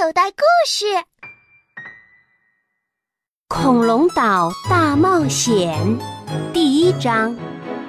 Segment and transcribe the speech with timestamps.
[0.00, 0.86] 口袋故事：
[3.48, 5.76] 恐龙岛大冒险
[6.52, 7.36] 第一章：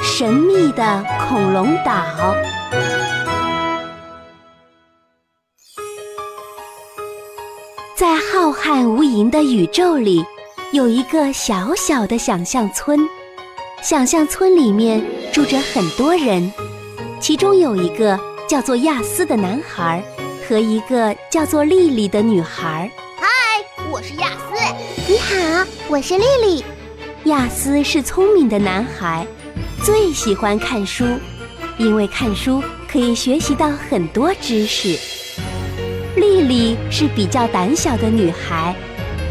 [0.00, 2.04] 神秘的恐龙岛。
[7.96, 10.24] 在浩瀚无垠的宇宙里，
[10.70, 13.00] 有一个小小的想象村。
[13.82, 16.52] 想象村里面住着很多人，
[17.18, 18.16] 其中有一个
[18.48, 20.00] 叫做亚斯的男孩。
[20.48, 22.88] 和一个叫做丽丽的女孩。
[23.16, 23.26] 嗨，
[23.90, 24.54] 我是亚斯。
[25.08, 26.64] 你好，我是丽丽。
[27.24, 29.26] 亚斯是聪明的男孩，
[29.84, 31.04] 最喜欢看书，
[31.78, 34.96] 因为看书可以学习到很多知识。
[36.14, 38.72] 丽丽是比较胆小的女孩，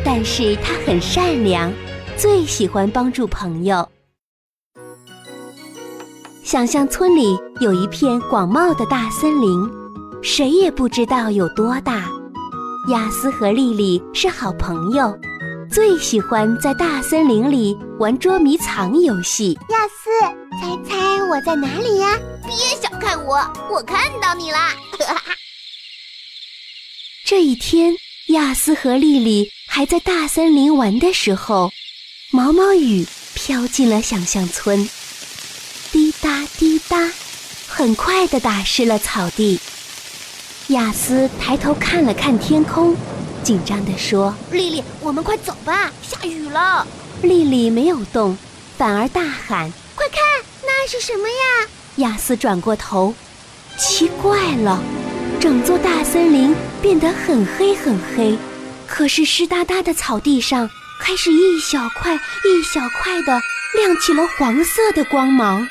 [0.04, 1.72] 但是她很善良，
[2.18, 3.88] 最喜欢帮助朋友。
[6.44, 9.85] 想象村里有一片广袤的大森林。
[10.22, 12.06] 谁也不知道有多大。
[12.90, 15.18] 亚斯和丽丽是好朋友，
[15.72, 19.58] 最喜欢在大森林里玩捉迷藏游戏。
[19.70, 20.10] 亚斯，
[20.60, 22.18] 猜猜我在哪里呀？
[22.46, 23.38] 别小看我，
[23.72, 24.74] 我看到你啦！
[27.26, 27.96] 这一天，
[28.28, 31.72] 亚斯和丽丽还在大森林玩的时候，
[32.32, 34.88] 毛毛雨飘进了想象村，
[35.92, 37.12] 滴答滴答，
[37.68, 39.60] 很快的打湿了草地。
[40.70, 42.96] 亚斯抬头看了看天空，
[43.44, 46.86] 紧张地说：“丽丽，我们快走吧，下雨了。”
[47.22, 48.36] 丽丽没有动，
[48.76, 50.20] 反而大喊：“快看，
[50.64, 53.14] 那是什么呀？”亚斯转过头，
[53.78, 54.82] 奇怪了，
[55.40, 58.36] 整座大森林变得很黑很黑，
[58.88, 60.68] 可是湿哒哒的草地上
[61.00, 63.40] 开始一小块一小块的
[63.76, 65.68] 亮起了黄色的光芒。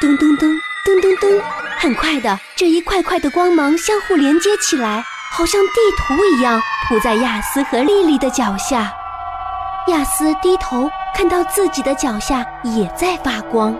[0.00, 0.52] 噔噔噔
[0.88, 1.38] 噔噔噔。
[1.78, 6.58] 很快的，这一块块的光芒相互连接起来，好像地图一样
[6.88, 8.90] 铺在亚斯和丽丽的脚下。
[9.88, 13.76] 亚斯低头看到自己的脚下也在发光，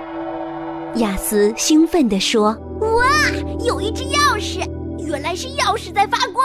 [0.96, 3.06] 亚斯兴奋地说：“哇，
[3.64, 4.60] 有一只钥匙！
[4.98, 6.44] 原来是钥匙在发光。”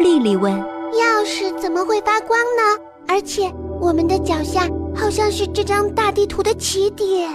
[0.00, 0.50] 丽丽问
[0.96, 2.82] ：“钥匙怎么会发光呢？
[3.06, 4.66] 而且我们的脚下
[4.96, 7.30] 好像是这张大地图的起点。”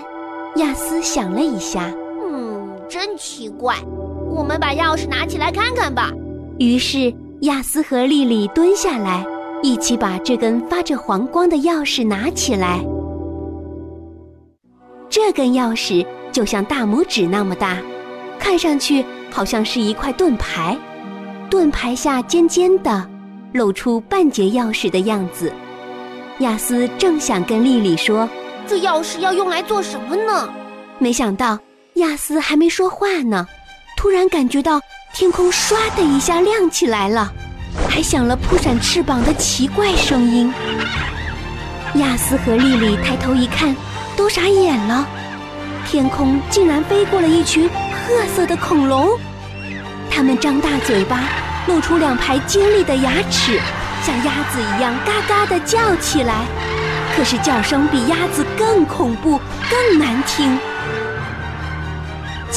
[0.57, 1.91] 亚斯想了一下。
[2.89, 3.75] 真奇怪，
[4.29, 6.11] 我们把钥匙拿起来看看吧。
[6.59, 9.25] 于是亚斯和丽丽蹲下来，
[9.61, 12.79] 一起把这根发着黄光的钥匙拿起来。
[15.09, 17.77] 这根钥匙就像大拇指那么大，
[18.39, 20.77] 看上去好像是一块盾牌，
[21.49, 23.09] 盾牌下尖尖的，
[23.53, 25.51] 露出半截钥匙的样子。
[26.39, 28.27] 亚斯正想跟丽丽说
[28.67, 30.49] ：“这钥匙要用来做什么呢？”
[30.99, 31.57] 没想到。
[31.95, 33.47] 亚斯还没说话呢，
[33.95, 34.81] 突然感觉到
[35.13, 37.31] 天空唰的一下亮起来了，
[37.89, 40.53] 还响了扑闪翅膀的奇怪声音。
[41.95, 43.73] 亚斯和丽丽抬头一看，
[44.17, 45.07] 都傻眼了，
[45.87, 49.17] 天空竟然飞过了一群褐色的恐龙，
[50.11, 51.21] 它们张大嘴巴，
[51.65, 53.57] 露出两排尖利的牙齿，
[54.03, 56.43] 像鸭子一样嘎嘎地叫起来，
[57.15, 59.39] 可是叫声比鸭子更恐怖，
[59.69, 60.59] 更难听。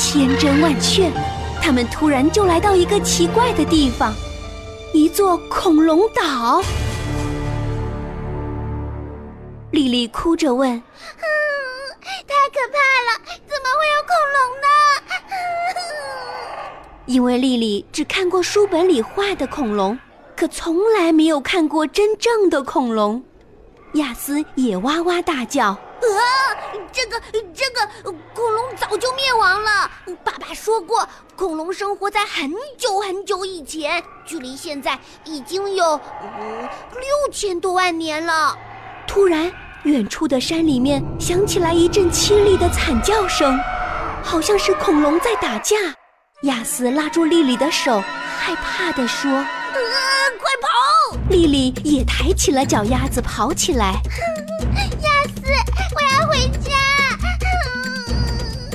[0.00, 1.10] 千真万确，
[1.60, 4.14] 他们突然就来到一个奇怪的地方，
[4.94, 6.62] 一座恐龙岛。
[9.72, 10.70] 丽丽哭着问
[12.00, 12.78] ：“太可怕
[13.08, 14.68] 了，怎么会有恐龙呢？”
[17.06, 19.98] 因为丽丽只看过书本里画的恐龙，
[20.36, 23.20] 可从来没有看过真正的恐龙。
[23.94, 25.76] 亚斯也哇哇大叫。
[26.06, 26.56] 啊，
[26.92, 27.20] 这个
[27.54, 29.90] 这个恐龙早就灭亡了。
[30.24, 38.56] 爸爸说过，恐龙生活在很久很久以前，距离现在已经有嗯六千多万年了。
[39.06, 39.50] 突然，
[39.84, 43.58] 远处的山里面响起来一阵凄厉的惨叫声，
[44.22, 45.76] 好像是恐龙在打架。
[46.42, 48.00] 亚斯拉住丽丽的手，
[48.38, 49.44] 害怕地说：“呃，
[50.38, 53.94] 快跑！”丽丽也抬起了脚丫子跑起来。
[56.28, 56.70] 回家，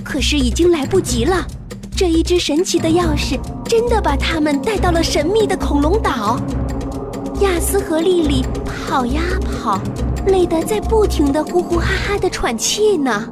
[0.04, 1.46] 可是已经来不及了。
[1.96, 6.40] 这一只神奇的钥匙真的把他们带到了神秘的恐龙岛。
[7.42, 8.44] 亚斯和丽丽
[8.88, 9.22] 跑呀
[9.62, 9.80] 跑，
[10.28, 13.28] 累得在不停的呼呼哈哈的喘气呢。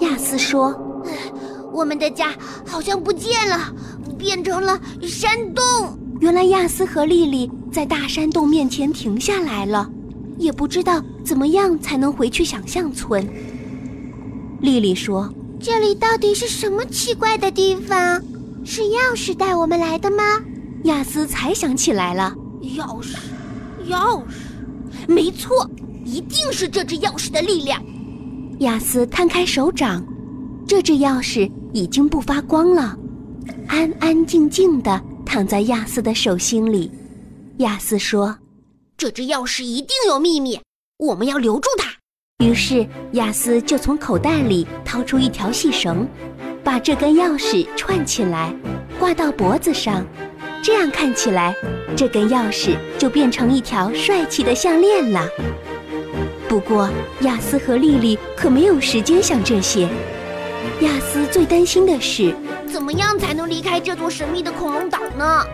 [0.00, 0.74] 亚斯说
[1.72, 2.32] ：“我们的家
[2.66, 3.58] 好像不见了，
[4.16, 5.64] 变成了山洞。”
[6.20, 9.90] 原来亚斯和丽丽在大山洞面前停下来了，
[10.36, 13.26] 也不知道怎么样才能回去想象村。
[14.60, 18.22] 丽丽说：“这里到底是什么奇怪的地方？
[18.62, 20.22] 是钥匙带我们来的吗？
[20.84, 23.16] 亚斯才想起来了，钥匙，
[23.88, 25.68] 钥匙，没错，
[26.04, 27.82] 一定是这只钥匙的力量。
[28.58, 30.04] 亚斯摊开手掌，
[30.66, 32.94] 这只钥匙已经不发光了，
[33.66, 35.02] 安安静静的
[35.32, 36.90] 躺在亚斯的手心里。
[37.58, 38.36] 亚斯说
[38.98, 40.60] ：“这只钥匙一定有秘密，
[40.98, 41.88] 我们要留住它。”
[42.44, 46.04] 于是亚斯就从口袋里掏出一条细绳，
[46.64, 48.52] 把这根钥匙串起来，
[48.98, 50.04] 挂到脖子上。
[50.64, 51.54] 这样看起来，
[51.96, 55.24] 这根钥匙就变成一条帅气的项链了。
[56.48, 56.90] 不过，
[57.20, 59.88] 亚斯和莉莉可没有时间想这些。
[60.80, 62.34] 亚斯最担心的是，
[62.80, 65.44] 怎么样才能离开这座神秘的恐龙岛呢？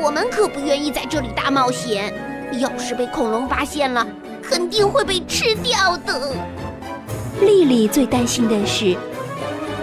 [0.00, 2.12] 我们可不愿意在这里大冒险。
[2.58, 4.04] 要是被恐龙发现了，
[4.42, 6.32] 肯定会被吃掉的。
[7.40, 8.96] 丽丽最担心的是，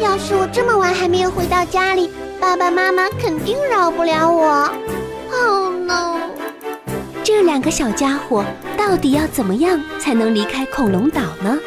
[0.02, 2.12] 要是我这么晚还没有回到家里。
[2.42, 4.70] 爸爸妈妈肯定饶不了我。
[5.32, 6.20] Oh no！
[7.24, 8.44] 这两个小家伙
[8.78, 11.58] 到底要怎么样才能离开恐龙岛呢？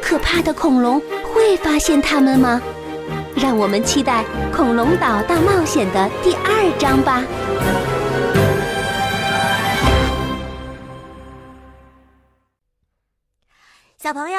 [0.00, 1.02] 可怕的恐龙
[1.34, 2.62] 会发现他们吗？
[3.36, 4.24] 让我们期待
[4.54, 7.24] 《恐龙岛大冒险》的第二章吧。
[13.96, 14.38] 小朋友，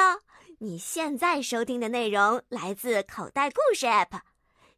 [0.58, 4.20] 你现在收听的内容来自口袋故事 App。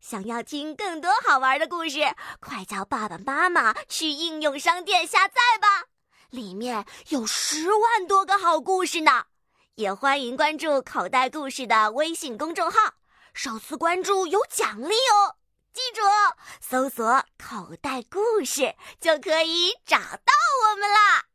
[0.01, 2.01] 想要听更多好玩的故事，
[2.41, 5.87] 快叫爸爸妈妈去应用商店下载吧，
[6.31, 9.25] 里面有十万多个好故事呢。
[9.75, 12.95] 也欢迎关注口袋故事的微信公众号，
[13.37, 15.37] 首次关注有奖励哦。
[15.75, 16.01] 记住，
[16.59, 20.33] 搜索“口袋故事”就可以找到
[20.71, 21.27] 我们啦。